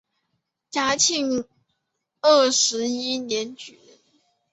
[0.71, 1.45] 嘉庆
[2.23, 3.99] 二十一年举人。